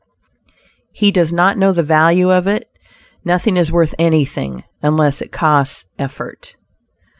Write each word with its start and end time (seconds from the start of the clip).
He 0.93 1.11
does 1.11 1.31
not 1.31 1.59
know 1.59 1.71
the 1.71 1.83
value 1.83 2.31
of 2.33 2.47
it; 2.47 2.65
nothing 3.23 3.55
is 3.55 3.71
worth 3.71 3.93
anything, 3.99 4.63
unless 4.81 5.21
it 5.21 5.31
costs 5.31 5.85
effort. 5.99 6.55